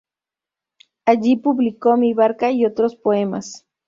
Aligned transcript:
Allí 1.05 1.35
publicó 1.35 1.95
"Mi 1.95 2.15
barca 2.15 2.49
y 2.49 2.65
otros 2.65 2.95
poemas". 2.95 3.67